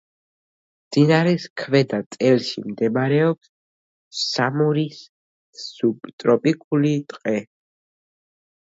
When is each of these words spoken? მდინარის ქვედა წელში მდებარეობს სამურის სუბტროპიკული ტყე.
მდინარის 0.85 1.43
ქვედა 1.63 1.99
წელში 2.15 2.63
მდებარეობს 2.71 3.53
სამურის 4.23 5.03
სუბტროპიკული 5.69 6.99
ტყე. 7.13 7.39